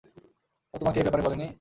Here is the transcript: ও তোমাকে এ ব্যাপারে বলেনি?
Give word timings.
ও 0.73 0.79
তোমাকে 0.79 0.97
এ 0.99 1.03
ব্যাপারে 1.03 1.23
বলেনি? 1.23 1.47